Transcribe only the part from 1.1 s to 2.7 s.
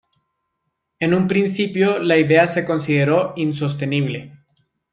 un principio, la idea se